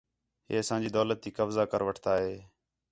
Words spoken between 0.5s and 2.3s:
اسانڄی دولت تی قوضہ کر وٹھتا